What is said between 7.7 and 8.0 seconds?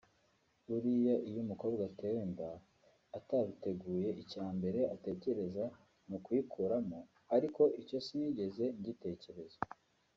icyo